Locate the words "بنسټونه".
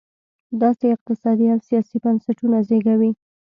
2.03-2.57